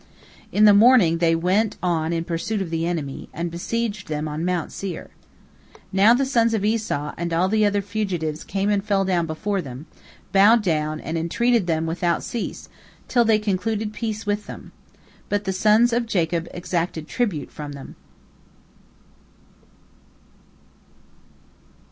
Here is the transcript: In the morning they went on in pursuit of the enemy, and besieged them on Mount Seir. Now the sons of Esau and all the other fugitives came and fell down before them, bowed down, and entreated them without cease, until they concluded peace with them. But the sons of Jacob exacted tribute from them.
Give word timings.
In 0.51 0.65
the 0.65 0.73
morning 0.73 1.19
they 1.19 1.35
went 1.35 1.77
on 1.83 2.11
in 2.11 2.23
pursuit 2.23 2.59
of 2.59 2.71
the 2.71 2.87
enemy, 2.87 3.29
and 3.35 3.51
besieged 3.51 4.07
them 4.07 4.27
on 4.27 4.43
Mount 4.43 4.71
Seir. 4.71 5.11
Now 5.93 6.15
the 6.15 6.25
sons 6.25 6.55
of 6.55 6.65
Esau 6.65 7.13
and 7.19 7.31
all 7.31 7.47
the 7.47 7.67
other 7.67 7.83
fugitives 7.83 8.43
came 8.43 8.71
and 8.71 8.83
fell 8.83 9.05
down 9.05 9.27
before 9.27 9.61
them, 9.61 9.85
bowed 10.31 10.63
down, 10.63 10.99
and 10.99 11.19
entreated 11.19 11.67
them 11.67 11.85
without 11.85 12.23
cease, 12.23 12.67
until 13.03 13.25
they 13.25 13.37
concluded 13.37 13.93
peace 13.93 14.25
with 14.25 14.47
them. 14.47 14.71
But 15.29 15.43
the 15.43 15.53
sons 15.53 15.93
of 15.93 16.07
Jacob 16.07 16.47
exacted 16.51 17.07
tribute 17.07 17.51
from 17.51 17.73
them. 17.73 17.95